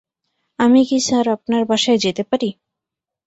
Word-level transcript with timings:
আমি 0.59 0.81
কি 0.89 0.97
স্যার 0.99 1.25
আপনার 1.35 1.63
বাসায় 1.65 1.99
যেতে 2.05 2.23
পারি? 2.23 2.49